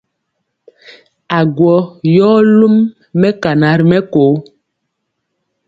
[1.37, 1.75] Agwɔ
[2.15, 2.75] yɔ lum
[3.19, 4.23] mɛkana ri mɛko.